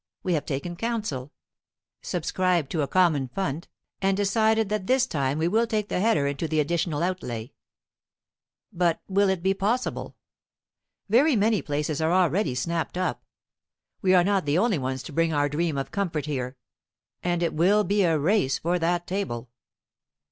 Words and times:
We 0.23 0.33
have 0.33 0.47
taken 0.47 0.75
counsel, 0.75 1.31
subscribed 2.01 2.71
to 2.71 2.81
a 2.81 2.87
common 2.87 3.27
fund, 3.27 3.67
and 4.01 4.17
decided 4.17 4.67
that 4.69 4.87
this 4.87 5.05
time 5.05 5.37
we 5.37 5.47
will 5.47 5.67
take 5.67 5.89
the 5.89 5.99
header 5.99 6.25
into 6.25 6.47
the 6.47 6.59
additional 6.59 7.03
outlay. 7.03 7.51
But 8.73 8.99
will 9.07 9.29
it 9.29 9.43
be 9.43 9.53
possible? 9.53 10.17
Very 11.07 11.35
many 11.35 11.61
places 11.61 12.01
are 12.01 12.11
already 12.11 12.55
snapped 12.55 12.97
up. 12.97 13.23
We 14.01 14.15
are 14.15 14.23
not 14.23 14.47
the 14.47 14.57
only 14.57 14.79
ones 14.79 15.03
to 15.03 15.13
bring 15.13 15.33
our 15.33 15.47
dream 15.47 15.77
of 15.77 15.91
comfort 15.91 16.25
here, 16.25 16.57
and 17.21 17.43
it 17.43 17.53
will 17.53 17.83
be 17.83 18.01
a 18.01 18.17
race 18.17 18.57
for 18.57 18.79
that 18.79 19.05
table. 19.05 19.51